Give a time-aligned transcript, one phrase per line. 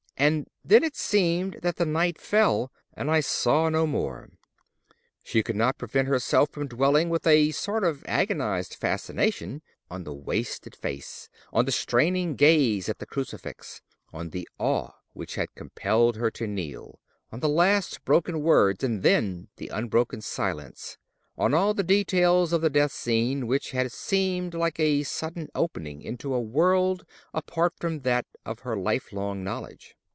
[0.17, 4.29] And then it seemed that the night fell, and I saw no more."
[5.23, 10.13] She could not prevent herself from dwelling with a sort of agonised fascination on the
[10.13, 13.81] wasted face; on the straining gaze at the crucifix;
[14.13, 16.99] on the awe which had compelled her to kneel;
[17.31, 22.69] on the last broken words and then the unbroken silence—on all the details of the
[22.69, 28.27] death scene, which had seemed like a sudden opening into a world apart from that
[28.45, 29.95] of her lifelong knowledge.